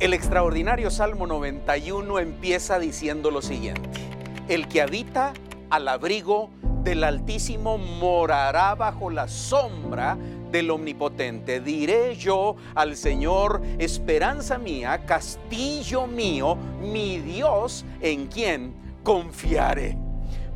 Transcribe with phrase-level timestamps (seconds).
[0.00, 3.90] El extraordinario Salmo 91 empieza diciendo lo siguiente.
[4.48, 5.34] El que habita
[5.68, 6.48] al abrigo
[6.82, 10.16] del Altísimo morará bajo la sombra
[10.50, 11.60] del Omnipotente.
[11.60, 18.72] Diré yo al Señor, esperanza mía, castillo mío, mi Dios, en quien
[19.02, 19.98] confiaré.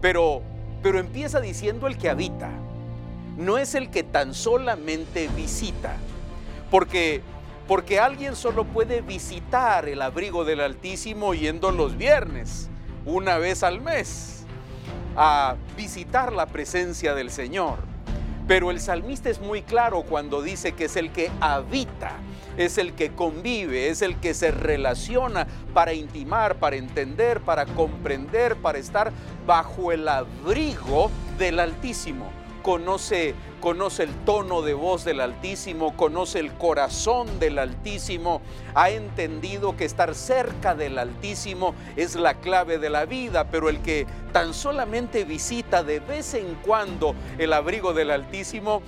[0.00, 0.40] Pero,
[0.82, 2.48] pero empieza diciendo el que habita.
[3.36, 5.96] No es el que tan solamente visita.
[6.70, 7.20] Porque
[7.66, 12.68] porque alguien solo puede visitar el abrigo del Altísimo yendo los viernes,
[13.06, 14.44] una vez al mes,
[15.16, 17.78] a visitar la presencia del Señor.
[18.46, 22.12] Pero el salmista es muy claro cuando dice que es el que habita,
[22.58, 28.56] es el que convive, es el que se relaciona para intimar, para entender, para comprender,
[28.56, 29.12] para estar
[29.46, 36.50] bajo el abrigo del Altísimo conoce, conoce el tono de voz del Altísimo, conoce el
[36.54, 38.40] corazón del Altísimo,
[38.74, 43.80] ha entendido que estar cerca del Altísimo es la clave de la vida, pero el
[43.82, 48.80] que tan solamente visita de vez en cuando el abrigo del Altísimo,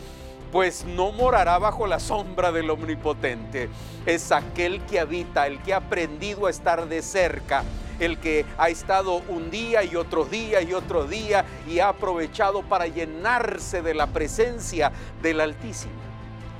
[0.50, 3.68] pues no morará bajo la sombra del Omnipotente.
[4.06, 7.62] Es aquel que habita, el que ha aprendido a estar de cerca
[7.98, 12.62] el que ha estado un día y otro día y otro día y ha aprovechado
[12.62, 15.92] para llenarse de la presencia del Altísimo.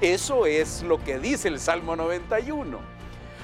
[0.00, 2.78] Eso es lo que dice el Salmo 91.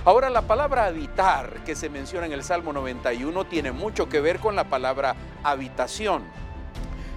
[0.05, 4.41] Ahora la palabra habitar que se menciona en el Salmo 91 tiene mucho que ver
[4.41, 6.25] con la palabra habitación.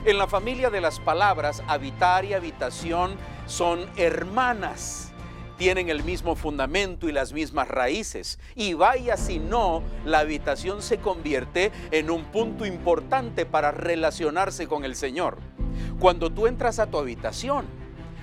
[0.06, 3.16] En la familia de las palabras habitar y habitación
[3.48, 5.14] son hermanas
[5.58, 8.39] tienen el mismo fundamento y las mismas raíces.
[8.56, 14.86] Y vaya si no, la habitación se convierte en un punto importante para relacionarse con
[14.86, 15.38] el Señor.
[16.00, 17.66] Cuando tú entras a tu habitación,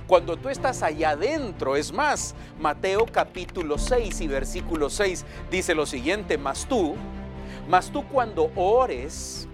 [0.07, 5.87] cuando tú estás allá adentro, es más, Mateo capítulo 6 y versículo 6 dice lo
[5.87, 6.97] siguiente, mas tú,
[7.69, 9.49] mas tú cuando ores,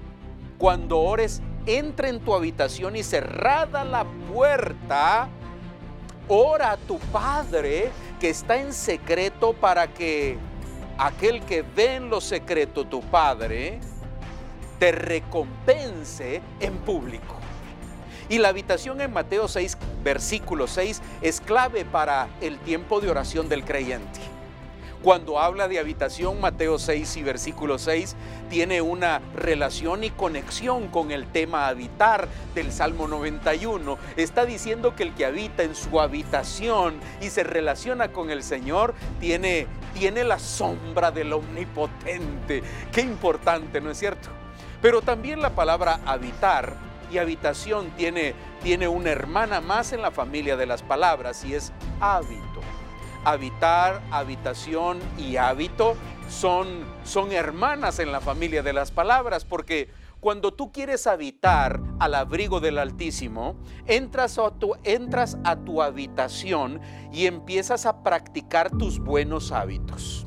[0.58, 5.28] cuando ores, entra en tu habitación y cerrada la puerta,
[6.28, 7.90] ora a tu Padre
[8.20, 10.38] que está en secreto para que
[10.98, 13.80] aquel que ve en lo secreto, tu Padre,
[14.78, 17.36] te recompense en público.
[18.28, 23.48] Y la habitación en Mateo 6, versículo 6, es clave para el tiempo de oración
[23.48, 24.20] del creyente.
[25.02, 28.16] Cuando habla de habitación, Mateo 6 y versículo 6
[28.50, 32.26] tiene una relación y conexión con el tema habitar
[32.56, 33.96] del Salmo 91.
[34.16, 38.92] Está diciendo que el que habita en su habitación y se relaciona con el Señor
[39.20, 42.64] tiene, tiene la sombra del omnipotente.
[42.90, 44.30] Qué importante, ¿no es cierto?
[44.82, 46.74] Pero también la palabra habitar
[47.12, 48.34] y habitación tiene,
[48.64, 52.60] tiene una hermana más en la familia de las palabras y es hábito
[53.24, 55.96] habitar, habitación y hábito
[56.28, 59.90] son, son hermanas en la familia de las palabras, porque
[60.20, 66.80] cuando tú quieres habitar al abrigo del Altísimo, entras a, tu, entras a tu habitación
[67.12, 70.26] y empiezas a practicar tus buenos hábitos.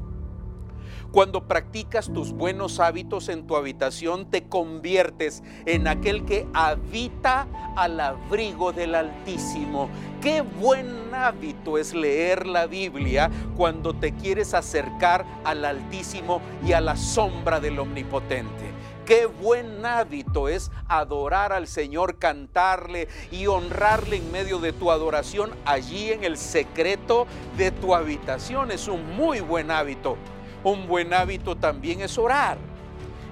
[1.11, 7.99] Cuando practicas tus buenos hábitos en tu habitación, te conviertes en aquel que habita al
[7.99, 9.89] abrigo del Altísimo.
[10.21, 16.79] Qué buen hábito es leer la Biblia cuando te quieres acercar al Altísimo y a
[16.79, 18.71] la sombra del Omnipotente.
[19.05, 25.51] Qué buen hábito es adorar al Señor, cantarle y honrarle en medio de tu adoración
[25.65, 27.27] allí en el secreto
[27.57, 28.71] de tu habitación.
[28.71, 30.15] Es un muy buen hábito.
[30.63, 32.57] Un buen hábito también es orar.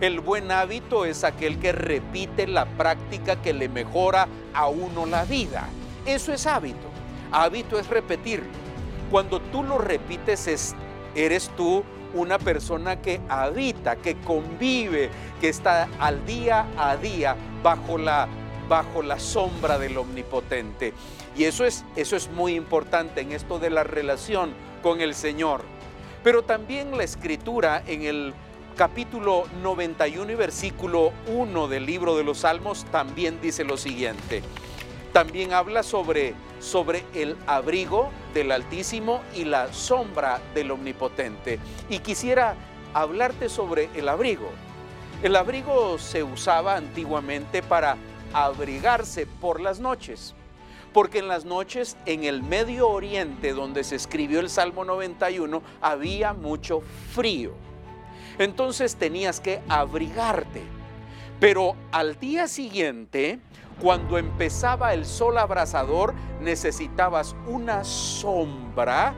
[0.01, 5.25] El buen hábito es aquel que repite la práctica que le mejora a uno la
[5.25, 5.67] vida.
[6.05, 6.87] Eso es hábito.
[7.31, 8.43] Hábito es repetir.
[9.11, 10.75] Cuando tú lo repites,
[11.15, 17.97] eres tú una persona que habita, que convive, que está al día a día bajo
[17.97, 18.27] la,
[18.67, 20.93] bajo la sombra del Omnipotente.
[21.35, 25.61] Y eso es, eso es muy importante en esto de la relación con el Señor.
[26.23, 28.33] Pero también la escritura en el
[28.75, 34.41] capítulo 91 y versículo 1 del libro de los Salmos también dice lo siguiente.
[35.13, 41.59] También habla sobre, sobre el abrigo del Altísimo y la sombra del Omnipotente.
[41.89, 42.55] Y quisiera
[42.93, 44.49] hablarte sobre el abrigo.
[45.23, 47.97] El abrigo se usaba antiguamente para
[48.33, 50.35] abrigarse por las noches
[50.93, 56.33] porque en las noches en el Medio Oriente, donde se escribió el Salmo 91, había
[56.33, 56.81] mucho
[57.11, 57.53] frío.
[58.37, 60.63] Entonces tenías que abrigarte.
[61.39, 63.39] Pero al día siguiente,
[63.81, 69.13] cuando empezaba el sol abrasador, necesitabas una sombra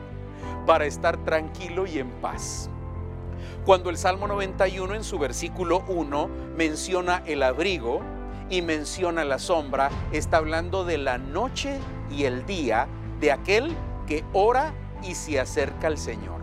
[0.66, 2.68] para estar tranquilo y en paz.
[3.64, 8.02] Cuando el Salmo 91 en su versículo 1 menciona el abrigo
[8.52, 12.86] y menciona la sombra, está hablando de la noche y el día
[13.18, 13.74] de aquel
[14.06, 16.42] que ora y se acerca al Señor.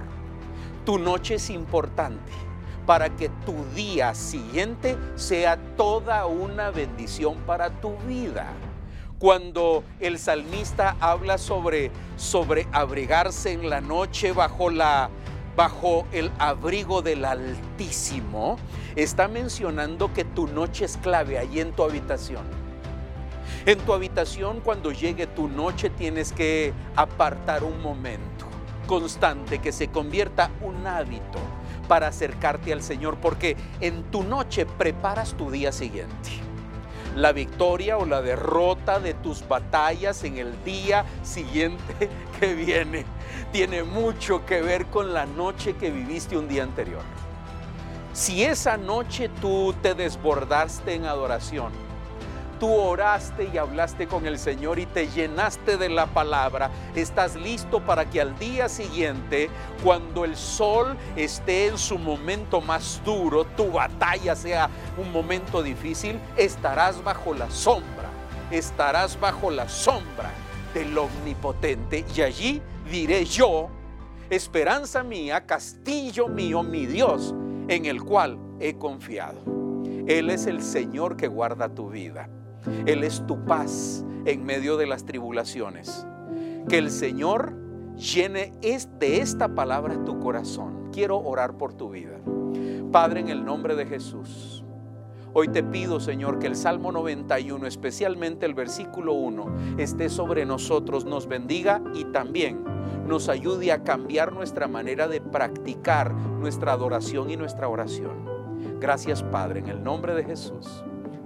[0.86, 2.32] Tu noche es importante
[2.88, 8.48] para que tu día siguiente sea toda una bendición para tu vida.
[9.20, 15.12] Cuando el salmista habla sobre, sobre abrigarse en la noche bajo la
[15.60, 18.56] bajo el abrigo del Altísimo,
[18.96, 22.46] está mencionando que tu noche es clave ahí en tu habitación.
[23.66, 28.46] En tu habitación, cuando llegue tu noche, tienes que apartar un momento
[28.88, 31.40] constante que se convierta un hábito
[31.90, 36.30] para acercarte al Señor, porque en tu noche preparas tu día siguiente.
[37.20, 43.04] La victoria o la derrota de tus batallas en el día siguiente que viene
[43.52, 47.02] tiene mucho que ver con la noche que viviste un día anterior.
[48.14, 51.74] Si esa noche tú te desbordaste en adoración,
[52.60, 57.80] tú oraste y hablaste con el Señor y te llenaste de la palabra, estás listo
[57.80, 59.50] para que al día siguiente,
[59.84, 66.20] cuando el sol esté en su momento más duro, tu batalla sea un momento difícil,
[66.38, 68.10] estarás bajo la sombra,
[68.52, 70.32] estarás bajo la sombra
[70.74, 72.62] del omnipotente y allí
[72.92, 73.70] diré yo,
[74.30, 77.34] esperanza mía, castillo mío, mi Dios,
[77.68, 79.42] en el cual he confiado.
[80.08, 82.30] Él es el Señor que guarda tu vida.
[82.86, 86.06] Él es tu paz en medio de las tribulaciones.
[86.68, 87.54] Que el Señor
[87.96, 88.54] llene
[89.00, 90.90] de esta palabra tu corazón.
[90.92, 92.20] Quiero orar por tu vida.
[92.92, 94.64] Padre, en el nombre de Jesús.
[95.34, 101.06] Hoy te pido, Señor, que el Salmo 91, especialmente el versículo 1, esté sobre nosotros,
[101.06, 102.64] nos bendiga y también
[103.08, 108.26] nos ayude a cambiar nuestra manera de practicar nuestra adoración y nuestra oración.
[108.80, 110.84] Gracias, Padre, en el nombre de Jesús.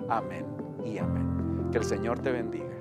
[0.10, 0.52] Amén
[0.85, 1.69] y amén.
[1.71, 2.72] Que el Señor te bendiga.